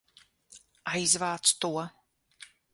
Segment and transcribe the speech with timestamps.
[0.93, 1.73] Aizvāc to!